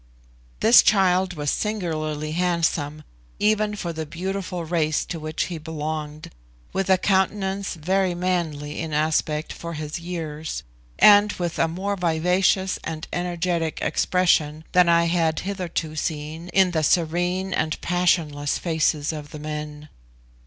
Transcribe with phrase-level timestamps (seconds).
[0.61, 3.03] This child was singularly handsome,
[3.37, 6.31] even for the beautiful race to which he belonged,
[6.73, 10.63] with a countenance very manly in aspect for his years,
[10.97, 16.81] and with a more vivacious and energetic expression than I had hitherto seen in the
[16.81, 19.87] serene and passionless faces of the men.